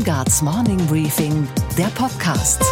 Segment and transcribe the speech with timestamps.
[0.00, 2.64] Weingarts Morning Briefing, der Podcast.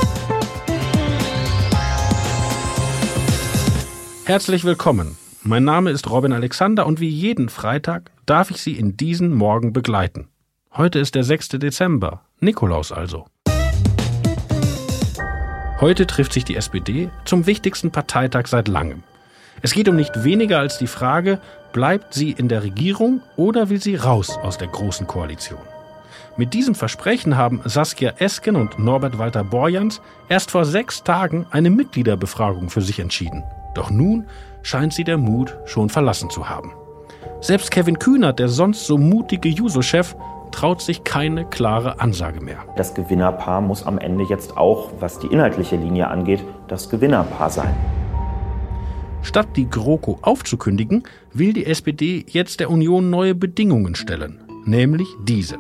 [4.24, 5.18] Herzlich willkommen.
[5.42, 9.74] Mein Name ist Robin Alexander und wie jeden Freitag darf ich Sie in diesen Morgen
[9.74, 10.28] begleiten.
[10.72, 11.50] Heute ist der 6.
[11.50, 13.26] Dezember, Nikolaus also.
[15.82, 19.02] Heute trifft sich die SPD zum wichtigsten Parteitag seit langem.
[19.60, 21.42] Es geht um nicht weniger als die Frage,
[21.74, 25.60] bleibt sie in der Regierung oder will sie raus aus der Großen Koalition?
[26.38, 31.68] Mit diesem Versprechen haben Saskia Esken und Norbert Walter Borjans erst vor sechs Tagen eine
[31.68, 33.42] Mitgliederbefragung für sich entschieden.
[33.74, 34.24] Doch nun
[34.62, 36.72] scheint sie der Mut schon verlassen zu haben.
[37.40, 40.14] Selbst Kevin Kühnert, der sonst so mutige Juso-Chef,
[40.52, 42.58] traut sich keine klare Ansage mehr.
[42.76, 47.74] Das Gewinnerpaar muss am Ende jetzt auch, was die inhaltliche Linie angeht, das Gewinnerpaar sein.
[49.22, 51.02] Statt die GroKo aufzukündigen,
[51.32, 55.58] will die SPD jetzt der Union neue Bedingungen stellen, nämlich diese.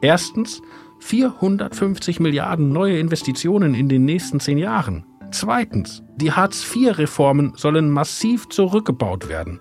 [0.00, 0.62] Erstens
[1.00, 5.04] 450 Milliarden neue Investitionen in den nächsten zehn Jahren.
[5.30, 9.60] Zweitens, die Hartz-IV-Reformen sollen massiv zurückgebaut werden.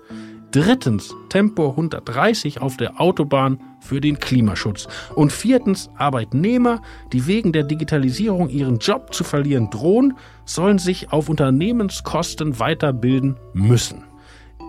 [0.51, 4.87] Drittens, Tempo 130 auf der Autobahn für den Klimaschutz.
[5.13, 6.81] Und viertens, Arbeitnehmer,
[7.13, 14.03] die wegen der Digitalisierung ihren Job zu verlieren drohen, sollen sich auf Unternehmenskosten weiterbilden müssen.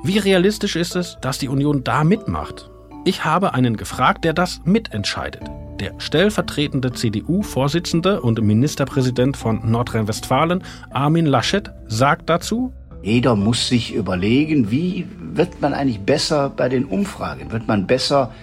[0.04, 2.70] Wie realistisch ist es, dass die Union da mitmacht?
[3.04, 5.42] Ich habe einen gefragt, der das mitentscheidet.
[5.80, 14.70] Der stellvertretende CDU-Vorsitzende und Ministerpräsident von Nordrhein-Westfalen, Armin Laschet, sagt dazu, jeder muss sich überlegen,
[14.70, 17.50] wie wird man eigentlich besser bei den Umfragen?
[17.50, 18.34] Wird man besser,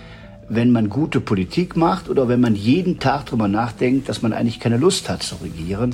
[0.49, 4.59] wenn man gute Politik macht oder wenn man jeden Tag darüber nachdenkt, dass man eigentlich
[4.59, 5.93] keine Lust hat zu regieren?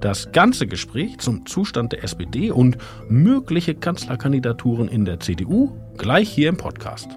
[0.00, 6.48] Das ganze Gespräch zum Zustand der SPD und mögliche Kanzlerkandidaturen in der CDU gleich hier
[6.48, 7.08] im Podcast.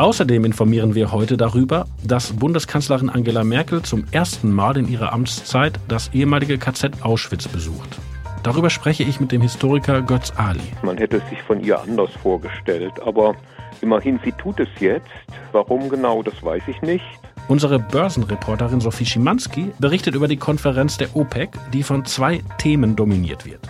[0.00, 5.78] Außerdem informieren wir heute darüber, dass Bundeskanzlerin Angela Merkel zum ersten Mal in ihrer Amtszeit
[5.88, 7.98] das ehemalige KZ Auschwitz besucht.
[8.42, 10.62] Darüber spreche ich mit dem Historiker Götz Ali.
[10.82, 13.34] Man hätte es sich von ihr anders vorgestellt, aber
[13.82, 15.06] immerhin, sie tut es jetzt.
[15.52, 17.04] Warum genau, das weiß ich nicht.
[17.48, 23.44] Unsere Börsenreporterin Sophie Schimanski berichtet über die Konferenz der OPEC, die von zwei Themen dominiert
[23.44, 23.60] wird.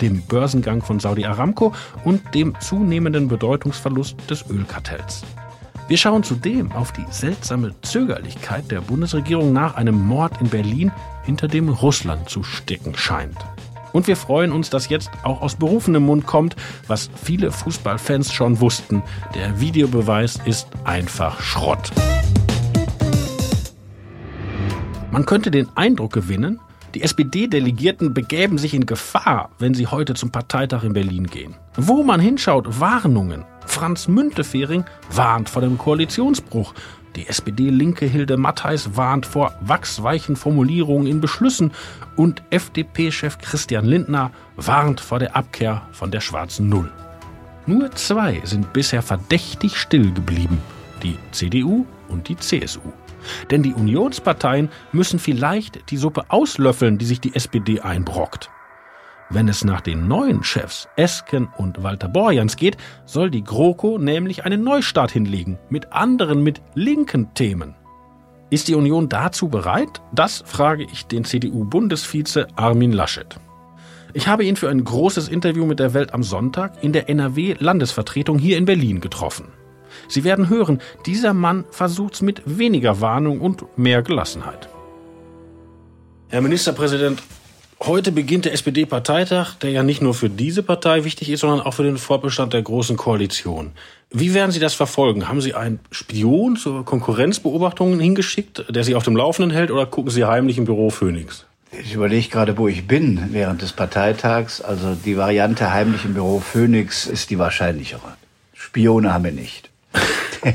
[0.00, 1.72] Dem Börsengang von Saudi Aramco
[2.04, 5.22] und dem zunehmenden Bedeutungsverlust des Ölkartells.
[5.88, 10.90] Wir schauen zudem auf die seltsame Zögerlichkeit der Bundesregierung nach einem Mord in Berlin,
[11.22, 13.36] hinter dem Russland zu stecken scheint.
[13.92, 16.56] Und wir freuen uns, dass jetzt auch aus berufenem Mund kommt,
[16.88, 19.04] was viele Fußballfans schon wussten.
[19.36, 21.92] Der Videobeweis ist einfach Schrott.
[25.12, 26.58] Man könnte den Eindruck gewinnen,
[26.94, 31.54] die SPD-Delegierten begäben sich in Gefahr, wenn sie heute zum Parteitag in Berlin gehen.
[31.76, 33.44] Wo man hinschaut, Warnungen.
[33.66, 36.72] Franz Müntefering warnt vor dem Koalitionsbruch.
[37.16, 41.72] Die SPD-Linke Hilde Mattheis warnt vor wachsweichen Formulierungen in Beschlüssen
[42.14, 46.90] und FDP-Chef Christian Lindner warnt vor der Abkehr von der schwarzen Null.
[47.66, 50.58] Nur zwei sind bisher verdächtig still geblieben,
[51.02, 52.92] die CDU und die CSU.
[53.50, 58.50] Denn die Unionsparteien müssen vielleicht die Suppe auslöffeln, die sich die SPD einbrockt.
[59.28, 62.76] Wenn es nach den neuen Chefs Esken und Walter Borjans geht,
[63.06, 67.74] soll die GroKo nämlich einen Neustart hinlegen, mit anderen, mit linken Themen.
[68.50, 70.00] Ist die Union dazu bereit?
[70.12, 73.36] Das frage ich den CDU-Bundesvize Armin Laschet.
[74.14, 78.38] Ich habe ihn für ein großes Interview mit der Welt am Sonntag in der NRW-Landesvertretung
[78.38, 79.48] hier in Berlin getroffen.
[80.08, 84.68] Sie werden hören, dieser Mann versucht's mit weniger Warnung und mehr Gelassenheit.
[86.28, 87.22] Herr Ministerpräsident,
[87.80, 91.74] heute beginnt der SPD-Parteitag, der ja nicht nur für diese Partei wichtig ist, sondern auch
[91.74, 93.72] für den Fortbestand der Großen Koalition.
[94.10, 95.28] Wie werden Sie das verfolgen?
[95.28, 100.10] Haben Sie einen Spion zur Konkurrenzbeobachtung hingeschickt, der Sie auf dem Laufenden hält, oder gucken
[100.10, 101.46] Sie heimlich im Büro Phoenix?
[101.72, 104.60] Ich überlege gerade, wo ich bin während des Parteitags.
[104.60, 108.16] Also die Variante heimlich im Büro Phoenix ist die wahrscheinlichere.
[108.54, 109.70] Spione haben wir nicht.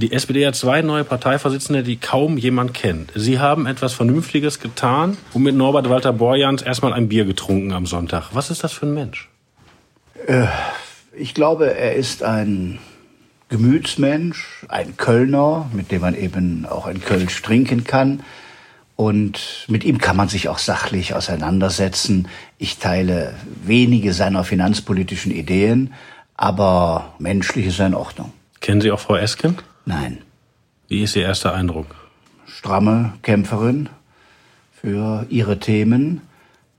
[0.00, 3.12] Die SPD hat zwei neue Parteivorsitzende, die kaum jemand kennt.
[3.14, 7.84] Sie haben etwas Vernünftiges getan und mit Norbert Walter Borjans erstmal ein Bier getrunken am
[7.84, 8.30] Sonntag.
[8.32, 9.28] Was ist das für ein Mensch?
[10.26, 10.46] Äh,
[11.14, 12.78] ich glaube, er ist ein
[13.50, 18.22] Gemütsmensch, ein Kölner, mit dem man eben auch ein Kölsch trinken kann.
[18.96, 22.28] Und mit ihm kann man sich auch sachlich auseinandersetzen.
[22.58, 23.34] Ich teile
[23.64, 25.92] wenige seiner finanzpolitischen Ideen,
[26.40, 28.32] aber menschlich ist er in Ordnung.
[28.60, 29.58] Kennen Sie auch Frau Esken?
[29.84, 30.22] Nein.
[30.88, 31.94] Wie ist Ihr erster Eindruck?
[32.46, 33.90] Stramme Kämpferin
[34.72, 36.22] für ihre Themen.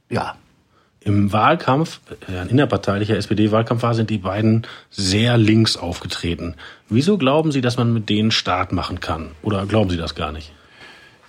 [0.09, 0.35] Ja.
[0.99, 6.55] Im Wahlkampf, äh, ein innerparteilicher SPD-Wahlkampf war, sind die beiden sehr links aufgetreten.
[6.89, 9.29] Wieso glauben Sie, dass man mit denen Staat machen kann?
[9.43, 10.53] Oder glauben Sie das gar nicht?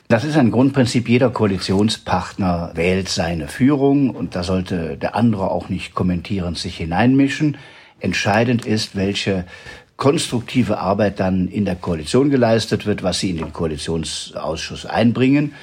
[0.09, 1.07] Das ist ein Grundprinzip.
[1.07, 7.59] Jeder Koalitionspartner wählt seine Führung und da sollte der andere auch nicht kommentierend sich hineinmischen.
[8.03, 9.45] Entscheidend ist, welche
[9.97, 15.55] konstruktive Arbeit dann in der Koalition geleistet wird, was sie in den Koalitionsausschuss einbringen.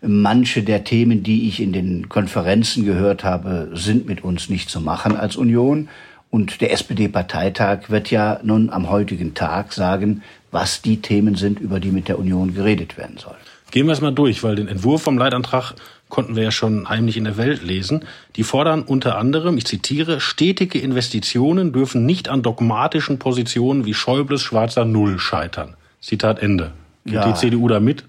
[0.00, 4.80] Manche der Themen, die ich in den Konferenzen gehört habe, sind mit uns nicht zu
[4.80, 5.88] machen als Union.
[6.30, 10.22] Und der SPD-Parteitag wird ja nun am heutigen Tag sagen,
[10.52, 13.36] was die Themen sind, über die mit der Union geredet werden soll.
[13.70, 15.74] Gehen wir es mal durch, weil den Entwurf vom Leitantrag
[16.08, 18.04] konnten wir ja schon heimlich in der Welt lesen.
[18.36, 24.42] Die fordern unter anderem, ich zitiere, stetige Investitionen dürfen nicht an dogmatischen Positionen wie Schäubles
[24.42, 25.76] schwarzer Null scheitern.
[26.00, 26.72] Zitat Ende.
[27.04, 28.00] Geht ja, die CDU da mit?
[28.00, 28.04] Äh,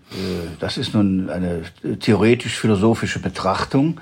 [0.60, 1.64] das ist nun eine
[2.00, 4.00] theoretisch-philosophische Betrachtung.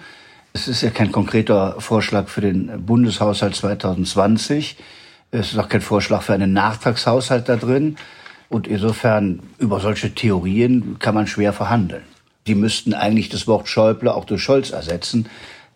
[0.53, 4.75] Es ist ja kein konkreter Vorschlag für den Bundeshaushalt 2020.
[5.29, 7.97] Es ist auch kein Vorschlag für einen Nachtragshaushalt da drin.
[8.49, 12.03] Und insofern über solche Theorien kann man schwer verhandeln.
[12.45, 15.27] Sie müssten eigentlich das Wort Schäuble auch durch Scholz ersetzen.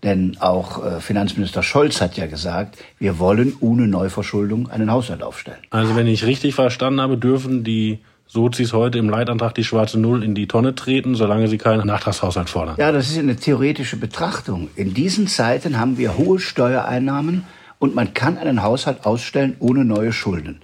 [0.04, 5.60] Denn auch äh, Finanzminister Scholz hat ja gesagt, wir wollen ohne Neuverschuldung einen Haushalt aufstellen.
[5.70, 10.24] Also wenn ich richtig verstanden habe, dürfen die Sozis heute im Leitantrag die schwarze Null
[10.24, 12.78] in die Tonne treten, solange sie keinen Nachtragshaushalt fordern.
[12.80, 14.70] Ja, das ist eine theoretische Betrachtung.
[14.76, 17.44] In diesen Zeiten haben wir hohe Steuereinnahmen
[17.78, 20.62] und man kann einen Haushalt ausstellen ohne neue Schulden.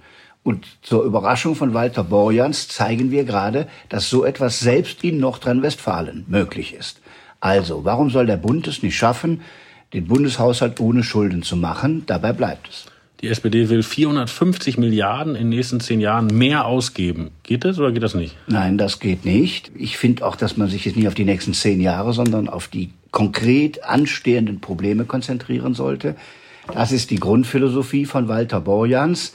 [0.48, 6.24] Und zur Überraschung von Walter Borjans zeigen wir gerade, dass so etwas selbst in Nordrhein-Westfalen
[6.26, 7.02] möglich ist.
[7.38, 9.42] Also, warum soll der Bund es nicht schaffen,
[9.92, 12.04] den Bundeshaushalt ohne Schulden zu machen?
[12.06, 12.86] Dabei bleibt es.
[13.20, 17.30] Die SPD will 450 Milliarden in den nächsten zehn Jahren mehr ausgeben.
[17.42, 18.34] Geht das oder geht das nicht?
[18.46, 19.70] Nein, das geht nicht.
[19.76, 22.68] Ich finde auch, dass man sich jetzt nicht auf die nächsten zehn Jahre, sondern auf
[22.68, 26.16] die konkret anstehenden Probleme konzentrieren sollte.
[26.72, 29.34] Das ist die Grundphilosophie von Walter Borjans.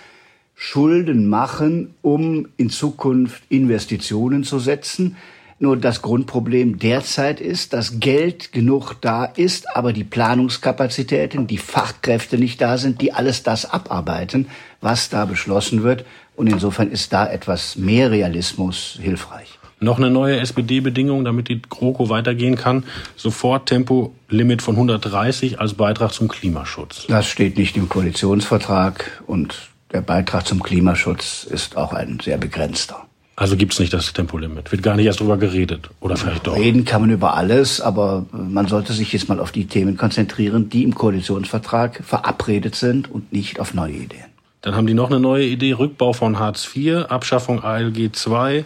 [0.56, 5.18] Schulden machen, um in Zukunft Investitionen zu setzen.
[5.60, 12.38] Nur das Grundproblem derzeit ist, dass Geld genug da ist, aber die Planungskapazitäten, die Fachkräfte
[12.38, 14.48] nicht da sind, die alles das abarbeiten,
[14.82, 16.06] was da beschlossen wird.
[16.36, 19.60] Und insofern ist da etwas mehr Realismus hilfreich.
[19.80, 22.86] Noch eine neue SPD-Bedingung, damit die GroKo weitergehen kann.
[23.16, 27.06] Sofort Tempolimit von 130 als Beitrag zum Klimaschutz.
[27.08, 33.06] Das steht nicht im Koalitionsvertrag und der Beitrag zum Klimaschutz ist auch ein sehr begrenzter.
[33.36, 36.56] Also gibt's nicht das Tempolimit, wird gar nicht erst drüber geredet oder vielleicht doch.
[36.56, 40.70] Reden kann man über alles, aber man sollte sich jetzt mal auf die Themen konzentrieren,
[40.70, 44.26] die im Koalitionsvertrag verabredet sind und nicht auf neue Ideen.
[44.62, 48.66] Dann haben die noch eine neue Idee, Rückbau von Hartz IV, Abschaffung ALG II,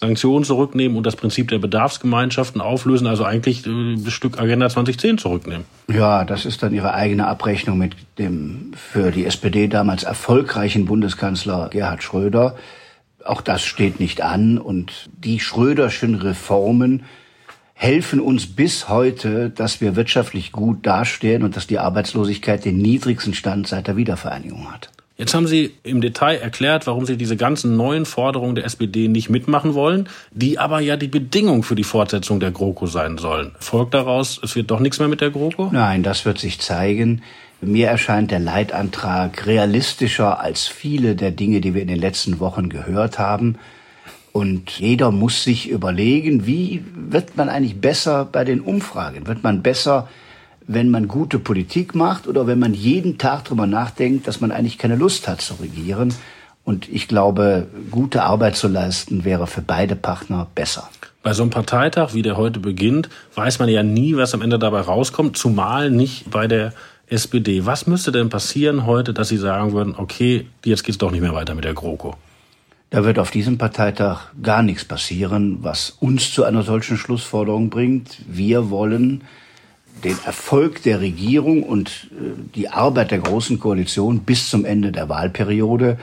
[0.00, 5.18] Sanktionen zurücknehmen und das Prinzip der Bedarfsgemeinschaften auflösen, also eigentlich äh, das Stück Agenda 2010
[5.18, 5.64] zurücknehmen.
[5.88, 11.68] Ja, das ist dann ihre eigene Abrechnung mit dem für die SPD damals erfolgreichen Bundeskanzler
[11.70, 12.56] Gerhard Schröder.
[13.24, 17.04] Auch das steht nicht an und die Schröderschen Reformen
[17.72, 23.34] helfen uns bis heute, dass wir wirtschaftlich gut dastehen und dass die Arbeitslosigkeit den niedrigsten
[23.34, 24.90] Stand seit der Wiedervereinigung hat.
[25.18, 29.30] Jetzt haben Sie im Detail erklärt, warum Sie diese ganzen neuen Forderungen der SPD nicht
[29.30, 33.52] mitmachen wollen, die aber ja die Bedingung für die Fortsetzung der GroKo sein sollen.
[33.58, 35.70] Folgt daraus, es wird doch nichts mehr mit der GroKo?
[35.72, 37.22] Nein, das wird sich zeigen.
[37.62, 42.68] Mir erscheint der Leitantrag realistischer als viele der Dinge, die wir in den letzten Wochen
[42.68, 43.56] gehört haben.
[44.32, 49.26] Und jeder muss sich überlegen, wie wird man eigentlich besser bei den Umfragen?
[49.26, 50.08] Wird man besser
[50.66, 54.78] wenn man gute Politik macht oder wenn man jeden Tag darüber nachdenkt, dass man eigentlich
[54.78, 56.12] keine Lust hat zu regieren.
[56.64, 60.88] Und ich glaube, gute Arbeit zu leisten wäre für beide Partner besser.
[61.22, 64.58] Bei so einem Parteitag, wie der heute beginnt, weiß man ja nie, was am Ende
[64.58, 66.72] dabei rauskommt, zumal nicht bei der
[67.08, 67.66] SPD.
[67.66, 71.34] Was müsste denn passieren heute, dass Sie sagen würden, okay, jetzt geht's doch nicht mehr
[71.34, 72.16] weiter mit der GroKo?
[72.90, 78.18] Da wird auf diesem Parteitag gar nichts passieren, was uns zu einer solchen Schlussforderung bringt.
[78.28, 79.22] Wir wollen
[80.04, 85.08] den Erfolg der Regierung und äh, die Arbeit der Großen Koalition bis zum Ende der
[85.08, 85.98] Wahlperiode.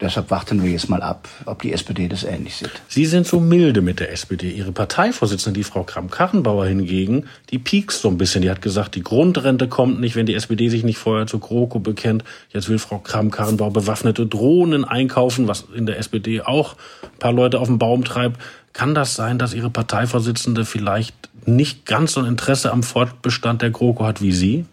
[0.00, 2.70] Deshalb warten wir jetzt mal ab, ob die SPD das ähnlich sieht.
[2.86, 4.48] Sie sind so milde mit der SPD.
[4.48, 8.42] Ihre Parteivorsitzende, die Frau Kramp-Karrenbauer hingegen, die piekst so ein bisschen.
[8.42, 11.80] Die hat gesagt, die Grundrente kommt nicht, wenn die SPD sich nicht vorher zu GroKo
[11.80, 12.22] bekennt.
[12.52, 17.58] Jetzt will Frau Kramp-Karrenbauer bewaffnete Drohnen einkaufen, was in der SPD auch ein paar Leute
[17.58, 18.40] auf den Baum treibt.
[18.72, 23.70] Kann das sein, dass Ihre Parteivorsitzende vielleicht nicht ganz so ein Interesse am Fortbestand der
[23.70, 24.64] GroKo hat wie Sie?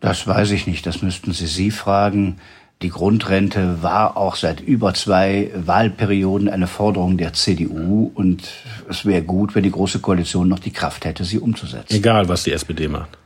[0.00, 0.86] Das weiß ich nicht.
[0.86, 2.38] Das müssten Sie sie fragen.
[2.82, 8.48] Die Grundrente war auch seit über zwei Wahlperioden eine Forderung der CDU und
[8.88, 11.94] es wäre gut, wenn die Große Koalition noch die Kraft hätte, sie umzusetzen.
[11.94, 13.18] Egal, was die SPD macht.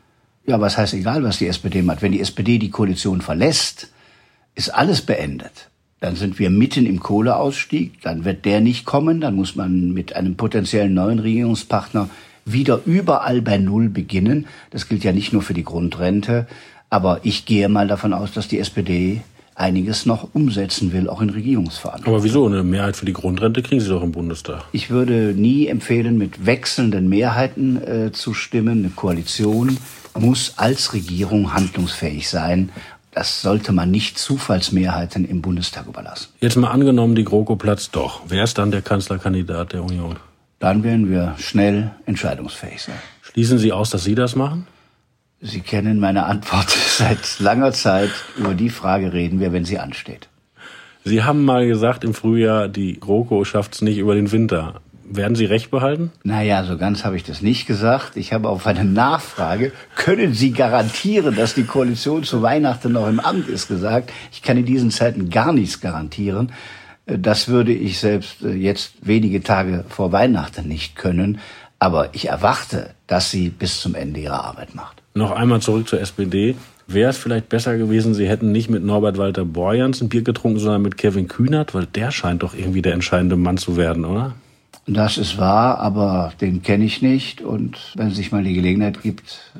[0.44, 2.02] Ja, was heißt egal, was die SPD macht?
[2.02, 3.92] Wenn die SPD die Koalition verlässt,
[4.56, 5.70] ist alles beendet.
[6.00, 10.16] Dann sind wir mitten im Kohleausstieg, dann wird der nicht kommen, dann muss man mit
[10.16, 12.10] einem potenziellen neuen Regierungspartner
[12.44, 14.46] wieder überall bei Null beginnen.
[14.70, 16.48] Das gilt ja nicht nur für die Grundrente,
[16.90, 19.22] aber ich gehe mal davon aus, dass die SPD
[19.54, 22.14] einiges noch umsetzen will, auch in Regierungsverantwortung.
[22.14, 22.46] Aber wieso?
[22.46, 24.64] Eine Mehrheit für die Grundrente kriegen Sie doch im Bundestag.
[24.72, 28.78] Ich würde nie empfehlen, mit wechselnden Mehrheiten äh, zu stimmen.
[28.80, 29.78] Eine Koalition
[30.18, 32.70] muss als Regierung handlungsfähig sein.
[33.12, 36.30] Das sollte man nicht Zufallsmehrheiten im Bundestag überlassen.
[36.40, 38.22] Jetzt mal angenommen, die GroKo platzt doch.
[38.26, 40.16] Wer ist dann der Kanzlerkandidat der Union?
[40.58, 42.96] Dann werden wir schnell entscheidungsfähig sein.
[43.22, 44.66] Schließen Sie aus, dass Sie das machen?
[45.46, 48.10] Sie kennen meine Antwort seit langer Zeit.
[48.38, 50.28] Über die Frage reden wir, wenn sie ansteht.
[51.04, 54.80] Sie haben mal gesagt im Frühjahr, die GroKo schafft es nicht über den Winter.
[55.06, 56.12] Werden Sie recht behalten?
[56.22, 58.16] Naja, so ganz habe ich das nicht gesagt.
[58.16, 63.20] Ich habe auf eine Nachfrage, können Sie garantieren, dass die Koalition zu Weihnachten noch im
[63.20, 64.10] Amt ist, gesagt.
[64.32, 66.52] Ich kann in diesen Zeiten gar nichts garantieren.
[67.04, 71.38] Das würde ich selbst äh, jetzt wenige Tage vor Weihnachten nicht können.
[71.78, 75.03] Aber ich erwarte, dass sie bis zum Ende ihre Arbeit macht.
[75.16, 76.56] Noch einmal zurück zur SPD.
[76.88, 80.58] Wäre es vielleicht besser gewesen, Sie hätten nicht mit Norbert Walter Borjans ein Bier getrunken,
[80.58, 84.34] sondern mit Kevin Kühnert, weil der scheint doch irgendwie der entscheidende Mann zu werden, oder?
[84.88, 87.42] Das ist wahr, aber den kenne ich nicht.
[87.42, 89.52] Und wenn es sich mal die Gelegenheit gibt,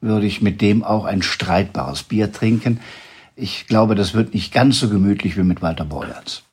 [0.00, 2.78] würde ich mit dem auch ein streitbares Bier trinken.
[3.34, 6.44] Ich glaube, das wird nicht ganz so gemütlich wie mit Walter Borjans.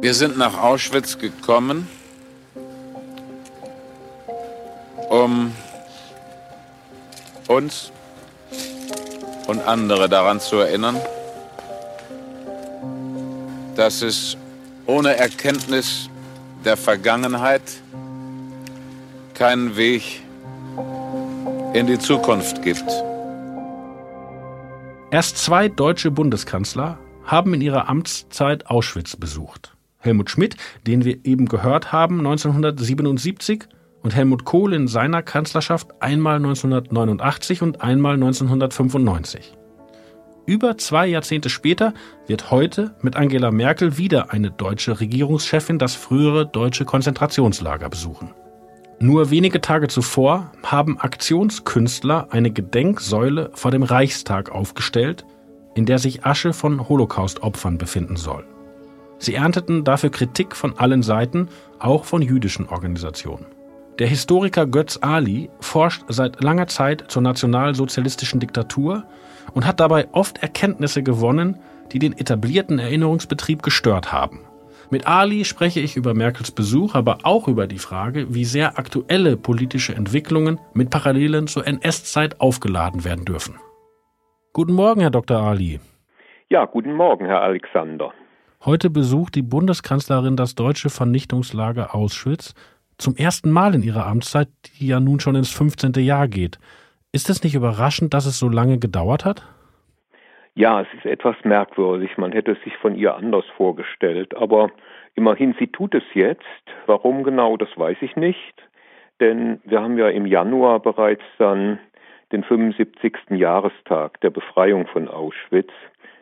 [0.00, 1.88] Wir sind nach Auschwitz gekommen,
[5.08, 5.52] um
[7.48, 7.92] uns
[9.46, 10.96] und andere daran zu erinnern,
[13.76, 14.36] dass es
[14.86, 16.08] ohne Erkenntnis
[16.64, 17.62] der Vergangenheit
[19.34, 20.22] keinen Weg
[21.74, 22.90] in die Zukunft gibt.
[25.10, 29.76] Erst zwei deutsche Bundeskanzler haben in ihrer Amtszeit Auschwitz besucht.
[29.98, 33.68] Helmut Schmidt, den wir eben gehört haben, 1977
[34.02, 39.56] und Helmut Kohl in seiner Kanzlerschaft einmal 1989 und einmal 1995.
[40.46, 41.92] Über zwei Jahrzehnte später
[42.28, 48.32] wird heute mit Angela Merkel wieder eine deutsche Regierungschefin das frühere deutsche Konzentrationslager besuchen.
[49.00, 55.26] Nur wenige Tage zuvor haben Aktionskünstler eine Gedenksäule vor dem Reichstag aufgestellt,
[55.74, 58.46] in der sich Asche von Holocaust-Opfern befinden soll.
[59.18, 61.48] Sie ernteten dafür Kritik von allen Seiten,
[61.78, 63.46] auch von jüdischen Organisationen.
[63.98, 69.04] Der Historiker Götz Ali forscht seit langer Zeit zur nationalsozialistischen Diktatur
[69.54, 71.58] und hat dabei oft Erkenntnisse gewonnen,
[71.92, 74.40] die den etablierten Erinnerungsbetrieb gestört haben.
[74.90, 79.38] Mit Ali spreche ich über Merkels Besuch, aber auch über die Frage, wie sehr aktuelle
[79.38, 83.56] politische Entwicklungen mit Parallelen zur NS-Zeit aufgeladen werden dürfen.
[84.52, 85.38] Guten Morgen, Herr Dr.
[85.38, 85.80] Ali.
[86.50, 88.12] Ja, guten Morgen, Herr Alexander.
[88.64, 92.54] Heute besucht die Bundeskanzlerin das deutsche Vernichtungslager Auschwitz
[92.98, 94.48] zum ersten Mal in ihrer Amtszeit,
[94.78, 95.92] die ja nun schon ins 15.
[96.04, 96.58] Jahr geht.
[97.12, 99.42] Ist es nicht überraschend, dass es so lange gedauert hat?
[100.54, 102.16] Ja, es ist etwas merkwürdig.
[102.16, 104.34] Man hätte es sich von ihr anders vorgestellt.
[104.36, 104.70] Aber
[105.14, 106.42] immerhin, sie tut es jetzt.
[106.86, 108.54] Warum genau, das weiß ich nicht.
[109.20, 111.78] Denn wir haben ja im Januar bereits dann
[112.32, 113.14] den 75.
[113.30, 115.72] Jahrestag der Befreiung von Auschwitz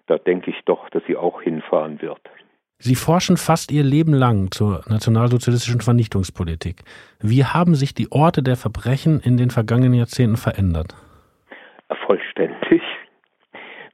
[0.07, 2.21] da denke ich doch, dass sie auch hinfahren wird.
[2.79, 6.83] Sie forschen fast Ihr Leben lang zur nationalsozialistischen Vernichtungspolitik.
[7.21, 10.95] Wie haben sich die Orte der Verbrechen in den vergangenen Jahrzehnten verändert?
[12.07, 12.83] Vollständig.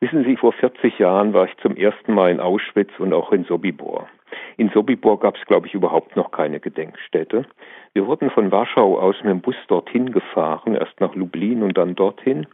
[0.00, 3.44] Wissen Sie, vor 40 Jahren war ich zum ersten Mal in Auschwitz und auch in
[3.44, 4.08] Sobibor.
[4.56, 7.44] In Sobibor gab es, glaube ich, überhaupt noch keine Gedenkstätte.
[7.92, 11.94] Wir wurden von Warschau aus mit dem Bus dorthin gefahren, erst nach Lublin und dann
[11.94, 12.46] dorthin.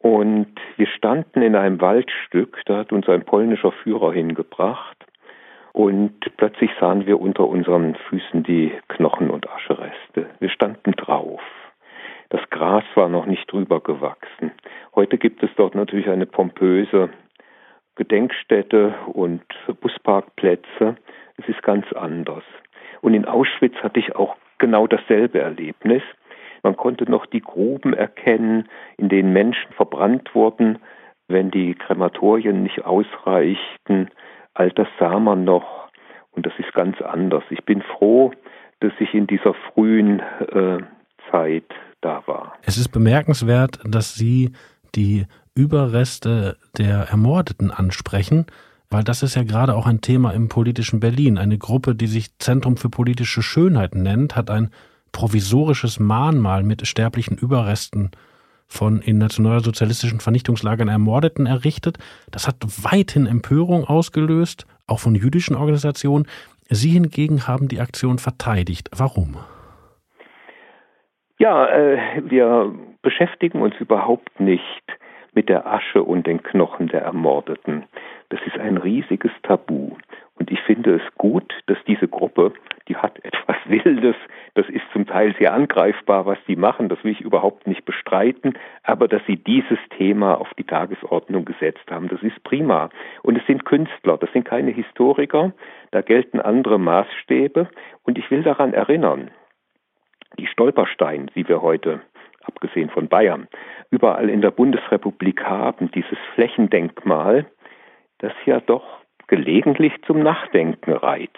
[0.00, 4.95] Und wir standen in einem Waldstück, da hat uns ein polnischer Führer hingebracht.
[5.76, 10.24] Und plötzlich sahen wir unter unseren Füßen die Knochen und Aschereste.
[10.40, 11.42] Wir standen drauf.
[12.30, 14.52] Das Gras war noch nicht drüber gewachsen.
[14.94, 17.10] Heute gibt es dort natürlich eine pompöse
[17.94, 19.42] Gedenkstätte und
[19.82, 20.96] Busparkplätze.
[21.36, 22.44] Es ist ganz anders.
[23.02, 26.02] Und in Auschwitz hatte ich auch genau dasselbe Erlebnis.
[26.62, 28.66] Man konnte noch die Gruben erkennen,
[28.96, 30.78] in denen Menschen verbrannt wurden,
[31.28, 34.08] wenn die Krematorien nicht ausreichten.
[34.56, 35.88] All das sah man noch
[36.32, 37.44] und das ist ganz anders.
[37.50, 38.32] Ich bin froh,
[38.80, 40.78] dass ich in dieser frühen äh,
[41.30, 41.64] Zeit
[42.00, 42.54] da war.
[42.62, 44.52] Es ist bemerkenswert, dass Sie
[44.94, 48.46] die Überreste der Ermordeten ansprechen,
[48.88, 51.36] weil das ist ja gerade auch ein Thema im politischen Berlin.
[51.36, 54.70] Eine Gruppe, die sich Zentrum für politische Schönheit nennt, hat ein
[55.12, 58.10] provisorisches Mahnmal mit sterblichen Überresten
[58.66, 61.98] von in nationalsozialistischen Vernichtungslagern Ermordeten errichtet.
[62.30, 66.26] Das hat weithin Empörung ausgelöst, auch von jüdischen Organisationen.
[66.68, 68.90] Sie hingegen haben die Aktion verteidigt.
[68.96, 69.36] Warum?
[71.38, 74.82] Ja, äh, wir beschäftigen uns überhaupt nicht
[75.34, 77.84] mit der Asche und den Knochen der Ermordeten.
[78.30, 79.90] Das ist ein riesiges Tabu.
[80.34, 82.52] Und ich finde es gut, dass diese Gruppe,
[82.88, 84.16] die hat etwas Wildes,
[84.56, 88.54] das ist zum Teil sehr angreifbar, was die machen, das will ich überhaupt nicht bestreiten,
[88.82, 92.88] aber dass sie dieses Thema auf die Tagesordnung gesetzt haben, das ist prima.
[93.22, 95.52] Und es sind Künstler, das sind keine Historiker,
[95.90, 97.68] da gelten andere Maßstäbe.
[98.04, 99.30] Und ich will daran erinnern,
[100.38, 102.00] die Stolpersteine, die wir heute,
[102.42, 103.48] abgesehen von Bayern,
[103.90, 107.44] überall in der Bundesrepublik haben, dieses Flächendenkmal,
[108.18, 108.84] das ja doch
[109.26, 111.30] gelegentlich zum Nachdenken reizt.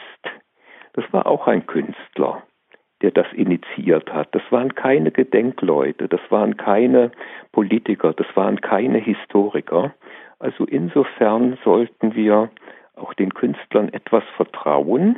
[0.93, 2.45] Das war auch ein Künstler,
[3.03, 4.29] der das initiiert hat.
[4.33, 7.11] Das waren keine Gedenkleute, das waren keine
[7.53, 9.95] Politiker, das waren keine Historiker.
[10.39, 12.51] Also insofern sollten wir
[12.97, 15.17] auch den Künstlern etwas vertrauen,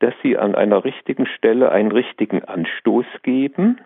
[0.00, 3.80] dass sie an einer richtigen Stelle einen richtigen Anstoß geben,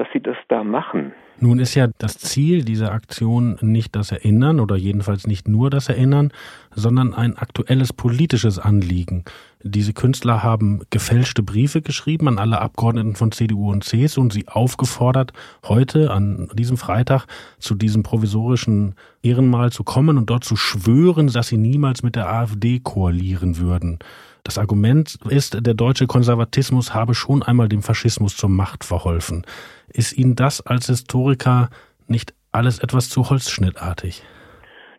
[0.00, 1.12] dass sie das da machen.
[1.40, 5.90] Nun ist ja das Ziel dieser Aktion nicht das Erinnern oder jedenfalls nicht nur das
[5.90, 6.32] Erinnern,
[6.74, 9.24] sondern ein aktuelles politisches Anliegen.
[9.62, 14.48] Diese Künstler haben gefälschte Briefe geschrieben an alle Abgeordneten von CDU und CSU und sie
[14.48, 15.34] aufgefordert,
[15.66, 17.26] heute an diesem Freitag
[17.58, 22.30] zu diesem provisorischen Ehrenmal zu kommen und dort zu schwören, dass sie niemals mit der
[22.30, 23.98] AfD koalieren würden.
[24.44, 29.44] Das Argument ist, der deutsche Konservatismus habe schon einmal dem Faschismus zur Macht verholfen.
[29.92, 31.68] Ist Ihnen das als Historiker
[32.06, 34.22] nicht alles etwas zu holzschnittartig?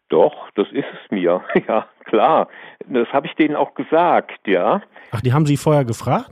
[0.09, 1.41] Doch, das ist es mir.
[1.67, 2.47] Ja, klar.
[2.87, 4.81] Das habe ich denen auch gesagt, ja.
[5.11, 6.31] Ach, die haben Sie vorher gefragt?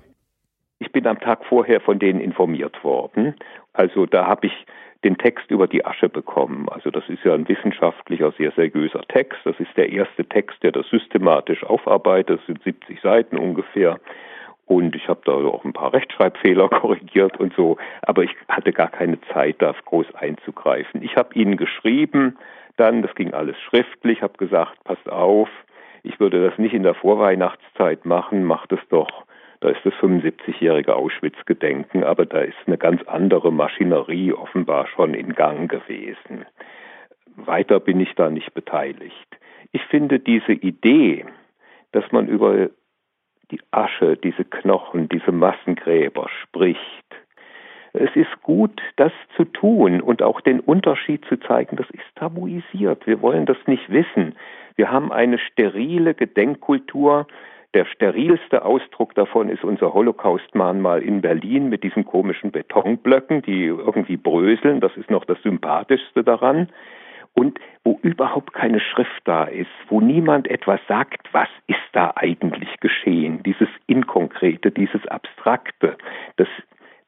[0.80, 3.36] Ich bin am Tag vorher von denen informiert worden.
[3.74, 4.54] Also da habe ich
[5.04, 6.68] den Text über die Asche bekommen.
[6.70, 9.40] Also das ist ja ein wissenschaftlicher, sehr seriöser Text.
[9.46, 12.40] Das ist der erste Text, der das systematisch aufarbeitet.
[12.40, 14.00] Das sind 70 Seiten ungefähr.
[14.66, 17.78] Und ich habe da auch ein paar Rechtschreibfehler korrigiert und so.
[18.02, 21.02] Aber ich hatte gar keine Zeit, da groß einzugreifen.
[21.02, 22.38] Ich habe ihnen geschrieben,
[22.78, 25.50] dann, das ging alles schriftlich, habe gesagt, passt auf,
[26.04, 29.26] ich würde das nicht in der Vorweihnachtszeit machen, macht es doch
[29.62, 35.34] da ist das 75-jährige Auschwitz-Gedenken, aber da ist eine ganz andere Maschinerie offenbar schon in
[35.34, 36.46] Gang gewesen.
[37.36, 39.28] Weiter bin ich da nicht beteiligt.
[39.72, 41.26] Ich finde diese Idee,
[41.92, 42.70] dass man über
[43.52, 46.80] die Asche, diese Knochen, diese Massengräber spricht,
[47.94, 53.08] es ist gut, das zu tun und auch den Unterschied zu zeigen, das ist tabuisiert.
[53.08, 54.36] Wir wollen das nicht wissen.
[54.76, 57.26] Wir haben eine sterile Gedenkkultur,
[57.74, 64.18] der sterilste Ausdruck davon ist unser Holocaust-Mahnmal in Berlin mit diesen komischen Betonblöcken, die irgendwie
[64.18, 64.80] bröseln.
[64.80, 66.70] Das ist noch das Sympathischste daran.
[67.36, 72.80] Und wo überhaupt keine Schrift da ist, wo niemand etwas sagt, was ist da eigentlich
[72.80, 73.44] geschehen.
[73.44, 75.96] Dieses Inkonkrete, dieses Abstrakte,
[76.38, 76.48] das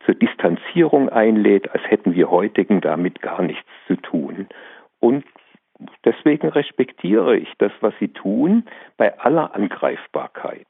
[0.05, 4.47] zur Distanzierung einlädt, als hätten wir heutigen damit gar nichts zu tun.
[4.99, 5.25] Und
[6.05, 8.65] deswegen respektiere ich das, was sie tun,
[8.97, 10.67] bei aller Angreifbarkeit.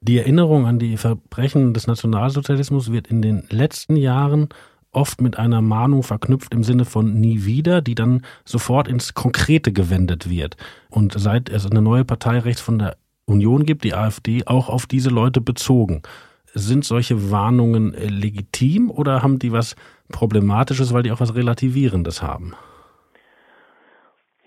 [0.00, 4.48] Die Erinnerung an die Verbrechen des Nationalsozialismus wird in den letzten Jahren
[4.92, 9.72] oft mit einer Mahnung verknüpft im Sinne von nie wieder, die dann sofort ins Konkrete
[9.72, 10.56] gewendet wird.
[10.90, 12.96] Und seit es eine neue Partei rechts von der
[13.26, 16.02] Union gibt, die AfD, auch auf diese Leute bezogen.
[16.54, 19.76] Sind solche Warnungen äh, legitim oder haben die was
[20.10, 22.54] Problematisches, weil die auch was Relativierendes haben?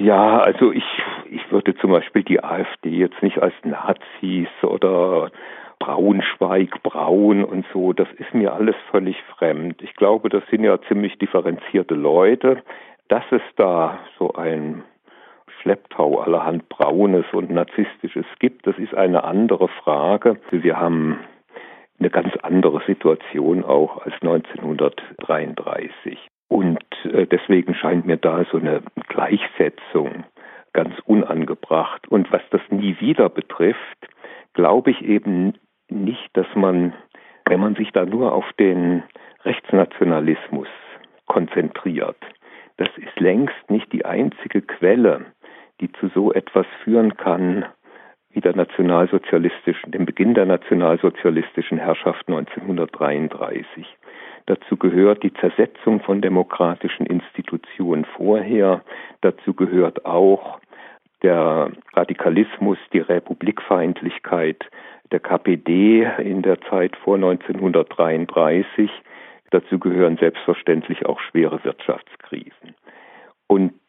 [0.01, 0.85] Ja, also ich,
[1.29, 5.29] ich würde zum Beispiel die AfD jetzt nicht als Nazis oder
[5.79, 9.81] Braunschweig, Braun und so, das ist mir alles völlig fremd.
[9.81, 12.63] Ich glaube, das sind ja ziemlich differenzierte Leute.
[13.09, 14.83] Dass es da so ein
[15.62, 20.38] Schlepptau allerhand Braunes und Narzisstisches gibt, das ist eine andere Frage.
[20.51, 21.19] Wir haben
[21.99, 26.28] eine ganz andere Situation auch als 1933.
[26.49, 30.25] Und äh, deswegen scheint mir da so eine Gleichsetzung
[30.73, 32.07] ganz unangebracht.
[32.09, 34.07] Und was das nie wieder betrifft,
[34.53, 35.53] glaube ich eben
[35.89, 36.93] nicht, dass man,
[37.47, 39.03] wenn man sich da nur auf den
[39.45, 40.67] Rechtsnationalismus
[41.27, 42.17] konzentriert,
[42.77, 45.25] das ist längst nicht die einzige Quelle,
[45.81, 47.65] die zu so etwas führen kann,
[48.31, 53.85] wie der nationalsozialistischen, dem Beginn der nationalsozialistischen Herrschaft 1933.
[54.49, 58.81] Dazu gehört die Zersetzung von demokratischen Institutionen vorher.
[59.21, 60.59] Dazu gehört auch
[61.21, 64.65] der Radikalismus, die Republikfeindlichkeit
[65.12, 68.89] der KPD in der Zeit vor 1933.
[69.51, 72.73] Dazu gehören selbstverständlich auch schwere Wirtschaftskrisen.
[73.45, 73.79] Und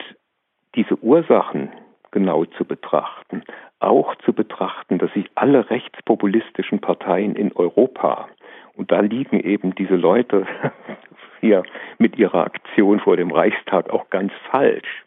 [0.74, 1.70] diese Ursachen
[2.10, 3.44] genau zu betrachten,
[3.78, 8.28] auch zu betrachten, dass sich alle rechtspopulistischen Parteien in Europa,
[8.74, 10.46] und da liegen eben diese Leute
[11.40, 11.62] hier
[11.98, 15.04] mit ihrer Aktion vor dem Reichstag auch ganz falsch,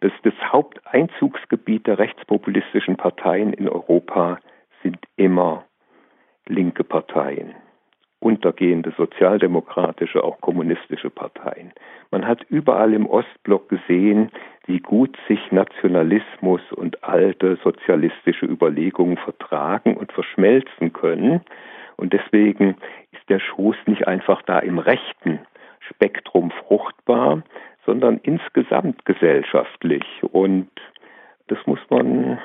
[0.00, 4.38] dass das Haupteinzugsgebiet der rechtspopulistischen Parteien in Europa
[4.82, 5.64] sind immer
[6.46, 7.54] linke Parteien
[8.22, 11.72] untergehende sozialdemokratische, auch kommunistische Parteien.
[12.10, 14.30] Man hat überall im Ostblock gesehen,
[14.66, 21.40] wie gut sich Nationalismus und alte sozialistische Überlegungen vertragen und verschmelzen können.
[21.96, 22.76] Und deswegen
[23.32, 25.40] der Schoß nicht einfach da im rechten
[25.88, 27.42] Spektrum fruchtbar,
[27.86, 30.04] sondern insgesamt gesellschaftlich.
[30.32, 30.68] Und
[31.48, 32.38] das muss man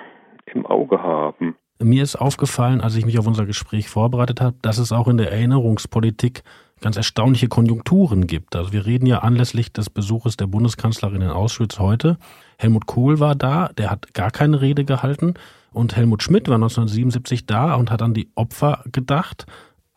[0.46, 1.58] im Auge haben.
[1.80, 5.18] Mir ist aufgefallen, als ich mich auf unser Gespräch vorbereitet habe, dass es auch in
[5.18, 6.42] der Erinnerungspolitik
[6.80, 8.56] ganz erstaunliche Konjunkturen gibt.
[8.56, 12.18] Also wir reden ja anlässlich des Besuches der Bundeskanzlerin in Auschwitz heute.
[12.58, 15.34] Helmut Kohl war da, der hat gar keine Rede gehalten.
[15.74, 19.46] Und Helmut Schmidt war 1977 da und hat an die Opfer gedacht,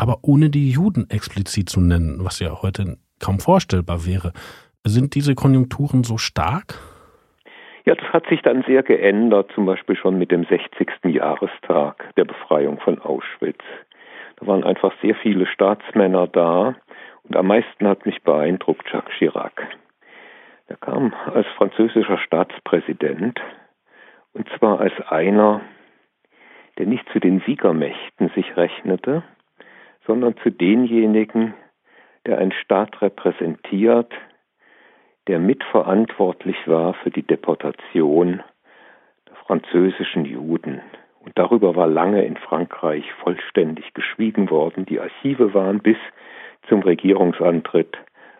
[0.00, 4.32] aber ohne die Juden explizit zu nennen, was ja heute kaum vorstellbar wäre.
[4.82, 6.78] Sind diese Konjunkturen so stark?
[7.84, 10.88] Ja, das hat sich dann sehr geändert, zum Beispiel schon mit dem 60.
[11.04, 13.62] Jahrestag der Befreiung von Auschwitz.
[14.36, 16.76] Da waren einfach sehr viele Staatsmänner da
[17.24, 19.66] und am meisten hat mich beeindruckt Jacques Chirac.
[20.66, 23.38] Er kam als französischer Staatspräsident
[24.32, 25.60] und zwar als einer,
[26.78, 29.24] der nicht zu den Siegermächten sich rechnete,
[30.10, 31.54] sondern zu denjenigen,
[32.26, 34.12] der einen Staat repräsentiert,
[35.28, 38.42] der mitverantwortlich war für die Deportation
[39.28, 40.80] der französischen Juden.
[41.20, 44.84] Und darüber war lange in Frankreich vollständig geschwiegen worden.
[44.84, 45.98] Die Archive waren bis
[46.68, 47.96] zum Regierungsantritt,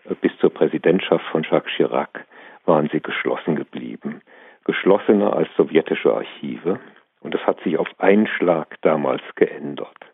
[0.09, 2.25] äh, bis zur Präsidentschaft von Jacques Chirac,
[2.65, 4.21] waren sie geschlossen geblieben.
[4.65, 6.81] Geschlossener als sowjetische Archive.
[7.21, 10.10] Und das hat sich auf einen Schlag damals geändert.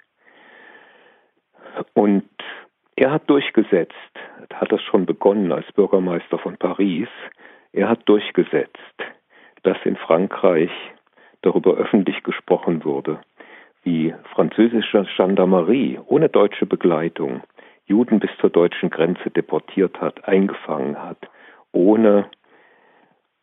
[1.94, 2.30] Und
[2.96, 3.94] er hat durchgesetzt,
[4.54, 7.10] hat das schon begonnen als Bürgermeister von Paris,
[7.74, 8.98] er hat durchgesetzt,
[9.64, 10.72] dass in Frankreich
[11.42, 13.20] darüber öffentlich gesprochen wurde,
[13.84, 17.42] wie französische Gendarmerie ohne deutsche Begleitung
[17.86, 21.20] Juden bis zur deutschen Grenze deportiert hat, eingefangen hat,
[21.72, 22.30] ohne,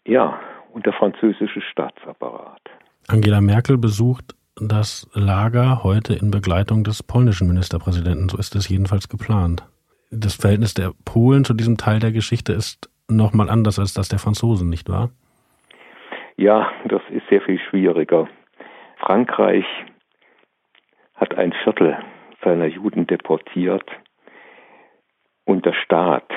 [0.07, 0.39] ja,
[0.73, 2.61] und der französische Staatsapparat.
[3.09, 8.29] Angela Merkel besucht das Lager heute in Begleitung des polnischen Ministerpräsidenten.
[8.29, 9.67] So ist es jedenfalls geplant.
[10.11, 14.19] Das Verhältnis der Polen zu diesem Teil der Geschichte ist nochmal anders als das der
[14.19, 15.11] Franzosen, nicht wahr?
[16.37, 18.29] Ja, das ist sehr viel schwieriger.
[18.99, 19.65] Frankreich
[21.15, 21.97] hat ein Viertel
[22.43, 23.89] seiner Juden deportiert
[25.45, 26.31] und der Staat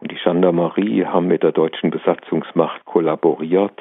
[0.00, 3.78] und die Gendarmerie haben mit der deutschen Besatzungsmacht kollaboriert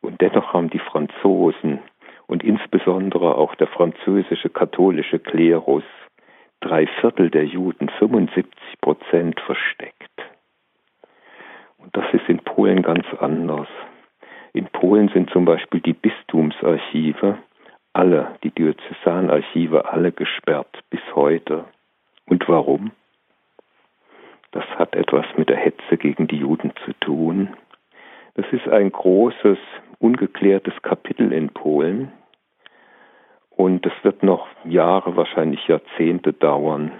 [0.00, 1.80] und dennoch haben die Franzosen
[2.28, 5.84] und insbesondere auch der französische katholische Klerus
[6.60, 9.96] drei Viertel der Juden, 75 Prozent versteckt.
[11.78, 13.68] Und das ist in Polen ganz anders.
[14.52, 17.38] In Polen sind zum Beispiel die Bistumsarchive,
[17.92, 21.64] alle, die Diözesanarchive, alle gesperrt bis heute.
[22.26, 22.92] Und warum?
[24.50, 27.56] Das hat etwas mit der Hetze gegen die Juden zu tun.
[28.34, 29.58] Das ist ein großes,
[29.98, 32.12] ungeklärtes Kapitel in Polen.
[33.58, 36.92] Und es wird noch Jahre, wahrscheinlich Jahrzehnte dauern,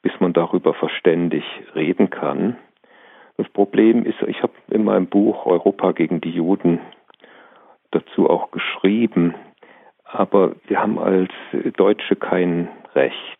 [0.00, 2.56] bis man darüber verständig reden kann.
[3.36, 6.80] Das Problem ist, ich habe in meinem Buch Europa gegen die Juden
[7.90, 9.34] dazu auch geschrieben,
[10.04, 11.30] aber wir haben als
[11.76, 13.38] Deutsche kein Recht.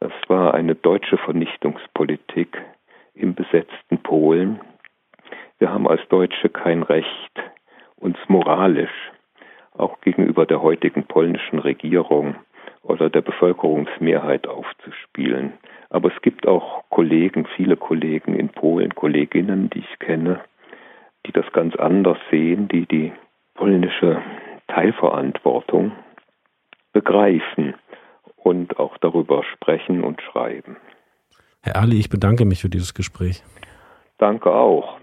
[0.00, 2.62] Es war eine deutsche Vernichtungspolitik
[3.14, 4.60] im besetzten Polen.
[5.58, 7.32] Wir haben als Deutsche kein Recht,
[7.96, 8.92] uns moralisch
[9.78, 12.36] auch gegenüber der heutigen polnischen Regierung
[12.82, 15.52] oder der Bevölkerungsmehrheit aufzuspielen.
[15.90, 20.40] Aber es gibt auch Kollegen, viele Kollegen in Polen, Kolleginnen, die ich kenne,
[21.26, 23.12] die das ganz anders sehen, die die
[23.54, 24.22] polnische
[24.68, 25.92] Teilverantwortung
[26.92, 27.74] begreifen
[28.36, 30.76] und auch darüber sprechen und schreiben.
[31.62, 33.42] Herr Ali, ich bedanke mich für dieses Gespräch.
[34.18, 34.98] Danke auch.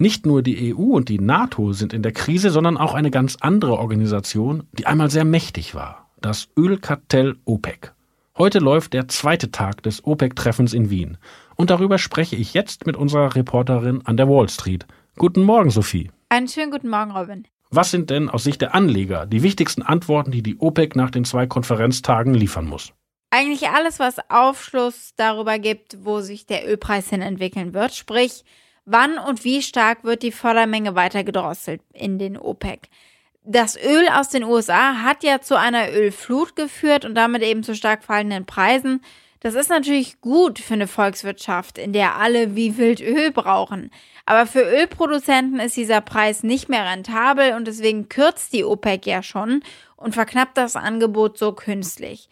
[0.00, 3.36] Nicht nur die EU und die NATO sind in der Krise, sondern auch eine ganz
[3.38, 7.92] andere Organisation, die einmal sehr mächtig war, das Ölkartell OPEC.
[8.38, 11.18] Heute läuft der zweite Tag des OPEC-Treffens in Wien.
[11.54, 14.86] Und darüber spreche ich jetzt mit unserer Reporterin an der Wall Street.
[15.18, 16.10] Guten Morgen, Sophie.
[16.30, 17.46] Einen schönen guten Morgen, Robin.
[17.68, 21.26] Was sind denn aus Sicht der Anleger die wichtigsten Antworten, die die OPEC nach den
[21.26, 22.94] zwei Konferenztagen liefern muss?
[23.28, 28.44] Eigentlich alles, was Aufschluss darüber gibt, wo sich der Ölpreis hin entwickeln wird, sprich,
[28.90, 32.88] wann und wie stark wird die Fördermenge weiter gedrosselt in den OPEC.
[33.44, 37.74] Das Öl aus den USA hat ja zu einer Ölflut geführt und damit eben zu
[37.74, 39.02] stark fallenden Preisen.
[39.40, 43.90] Das ist natürlich gut für eine Volkswirtschaft, in der alle wie wild Öl brauchen.
[44.26, 49.22] Aber für Ölproduzenten ist dieser Preis nicht mehr rentabel und deswegen kürzt die OPEC ja
[49.22, 49.62] schon
[49.96, 52.28] und verknappt das Angebot so künstlich.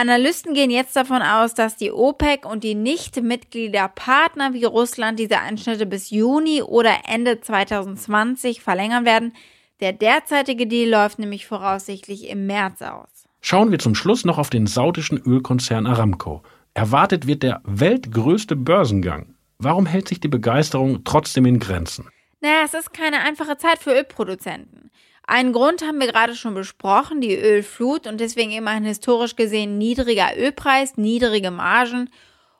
[0.00, 5.38] Analysten gehen jetzt davon aus, dass die OPEC und die Nicht-Mitglieder Partner wie Russland diese
[5.40, 9.34] Einschnitte bis Juni oder Ende 2020 verlängern werden.
[9.80, 13.08] Der derzeitige Deal läuft nämlich voraussichtlich im März aus.
[13.42, 16.42] Schauen wir zum Schluss noch auf den saudischen Ölkonzern Aramco.
[16.72, 19.34] Erwartet wird der weltgrößte Börsengang.
[19.58, 22.08] Warum hält sich die Begeisterung trotzdem in Grenzen?
[22.40, 24.90] Naja, es ist keine einfache Zeit für Ölproduzenten.
[25.30, 29.78] Einen Grund haben wir gerade schon besprochen, die Ölflut und deswegen immer ein historisch gesehen
[29.78, 32.10] niedriger Ölpreis, niedrige Margen.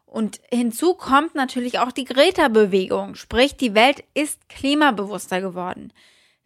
[0.06, 5.92] Und hinzu kommt natürlich auch die Greta-Bewegung, sprich die Welt ist klimabewusster geworden.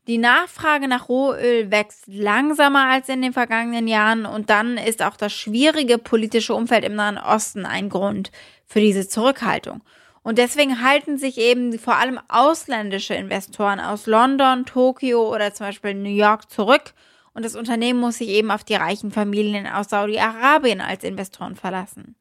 [0.07, 5.19] Die Nachfrage nach Rohöl wächst langsamer als in den vergangenen Jahren und dann ist auch
[5.19, 8.33] das schwierige politische Umfeld im Nahen Osten ein Grund
[8.65, 9.83] für diese Zurückhaltung.
[10.25, 15.93] Und deswegen halten sich eben vor allem ausländische Investoren aus London, Tokio oder zum Beispiel
[15.93, 16.95] New York zurück.
[17.35, 22.17] Und das Unternehmen muss sich eben auf die reichen Familien aus Saudi-Arabien als Investoren verlassen.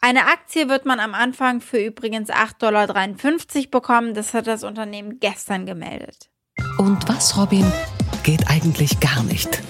[0.00, 4.14] Eine Aktie wird man am Anfang für übrigens 8,53 Dollar bekommen.
[4.14, 6.30] Das hat das Unternehmen gestern gemeldet.
[6.78, 7.70] Und was, Robin,
[8.22, 9.62] geht eigentlich gar nicht?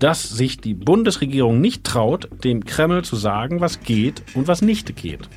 [0.00, 4.96] Dass sich die Bundesregierung nicht traut, dem Kreml zu sagen, was geht und was nicht
[4.96, 5.28] geht.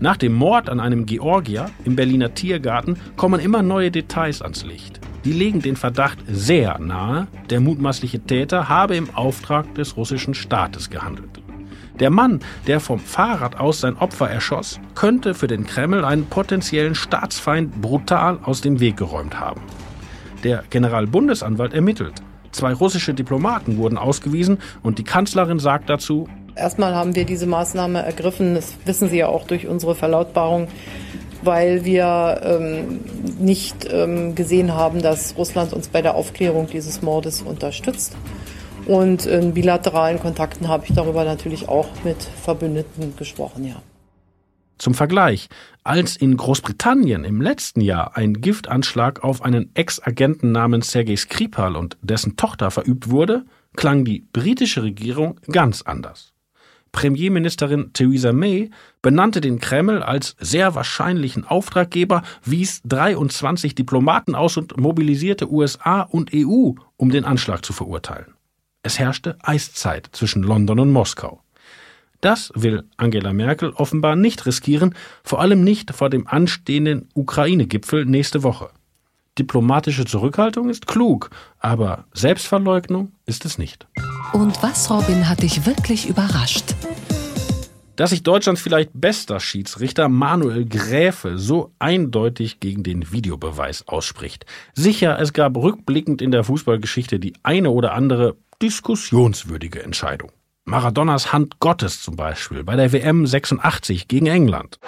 [0.00, 5.00] Nach dem Mord an einem Georgier im Berliner Tiergarten kommen immer neue Details ans Licht.
[5.24, 10.90] Die legen den Verdacht sehr nahe, der mutmaßliche Täter habe im Auftrag des russischen Staates
[10.90, 11.40] gehandelt.
[12.00, 16.96] Der Mann, der vom Fahrrad aus sein Opfer erschoss, könnte für den Kreml einen potenziellen
[16.96, 19.60] Staatsfeind brutal aus dem Weg geräumt haben.
[20.42, 22.14] Der Generalbundesanwalt ermittelt.
[22.50, 28.02] Zwei russische Diplomaten wurden ausgewiesen und die Kanzlerin sagt dazu, Erstmal haben wir diese Maßnahme
[28.02, 30.68] ergriffen, das wissen Sie ja auch durch unsere Verlautbarung,
[31.42, 33.00] weil wir ähm,
[33.38, 38.16] nicht ähm, gesehen haben, dass Russland uns bei der Aufklärung dieses Mordes unterstützt.
[38.86, 43.82] Und in bilateralen Kontakten habe ich darüber natürlich auch mit Verbündeten gesprochen, ja.
[44.76, 45.48] Zum Vergleich,
[45.84, 51.96] als in Großbritannien im letzten Jahr ein Giftanschlag auf einen Ex-Agenten namens Sergei Skripal und
[52.02, 53.44] dessen Tochter verübt wurde,
[53.76, 56.33] klang die britische Regierung ganz anders.
[56.94, 58.70] Premierministerin Theresa May
[59.02, 66.30] benannte den Kreml als sehr wahrscheinlichen Auftraggeber, wies 23 Diplomaten aus und mobilisierte USA und
[66.32, 68.34] EU, um den Anschlag zu verurteilen.
[68.84, 71.42] Es herrschte Eiszeit zwischen London und Moskau.
[72.20, 78.44] Das will Angela Merkel offenbar nicht riskieren, vor allem nicht vor dem anstehenden Ukraine-Gipfel nächste
[78.44, 78.70] Woche.
[79.36, 83.88] Diplomatische Zurückhaltung ist klug, aber Selbstverleugnung ist es nicht.
[84.32, 86.74] Und was, Robin, hat dich wirklich überrascht?
[87.96, 94.46] Dass sich Deutschlands vielleicht bester Schiedsrichter Manuel Gräfe so eindeutig gegen den Videobeweis ausspricht.
[94.74, 100.32] Sicher, es gab rückblickend in der Fußballgeschichte die eine oder andere diskussionswürdige Entscheidung.
[100.64, 104.80] Maradonas Hand Gottes zum Beispiel bei der WM 86 gegen England.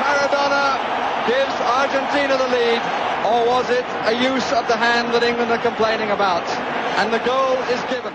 [0.00, 0.78] Maradona
[1.26, 2.82] gives Argentina the lead.
[3.24, 6.42] Or was it a use of the hand that England are complaining about?
[6.98, 8.12] And the goal is given.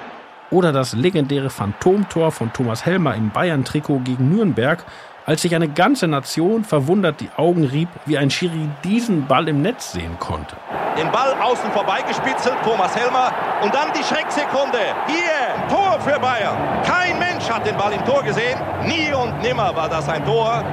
[0.49, 4.85] Oder das legendäre Phantomtor von Thomas Helmer im Bayern-Trikot gegen Nürnberg,
[5.25, 9.61] als sich eine ganze Nation verwundert die Augen rieb, wie ein Schiri diesen Ball im
[9.61, 10.55] Netz sehen konnte.
[10.97, 13.33] Den Ball außen vorbeigespitzelt, Thomas Helmer.
[13.61, 14.79] Und dann die Schrecksekunde.
[15.07, 16.55] Hier, Tor für Bayern.
[16.83, 18.57] Kein Mensch hat den Ball im Tor gesehen.
[18.85, 20.63] Nie und nimmer war das ein Tor.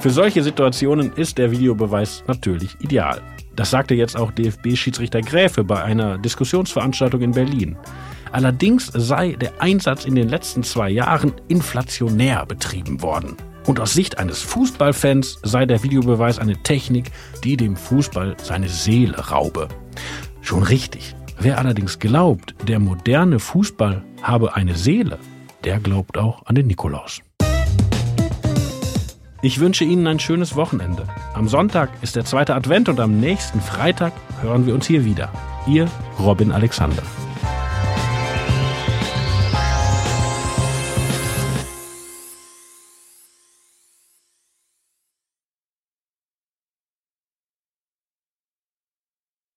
[0.00, 3.22] Für solche Situationen ist der Videobeweis natürlich ideal.
[3.54, 7.76] Das sagte jetzt auch DFB-Schiedsrichter Gräfe bei einer Diskussionsveranstaltung in Berlin.
[8.34, 13.36] Allerdings sei der Einsatz in den letzten zwei Jahren inflationär betrieben worden.
[13.64, 17.12] Und aus Sicht eines Fußballfans sei der Videobeweis eine Technik,
[17.44, 19.68] die dem Fußball seine Seele raube.
[20.40, 21.14] Schon richtig.
[21.38, 25.20] Wer allerdings glaubt, der moderne Fußball habe eine Seele,
[25.62, 27.20] der glaubt auch an den Nikolaus.
[29.42, 31.06] Ich wünsche Ihnen ein schönes Wochenende.
[31.34, 35.30] Am Sonntag ist der zweite Advent und am nächsten Freitag hören wir uns hier wieder.
[35.68, 35.86] Ihr
[36.18, 37.04] Robin Alexander.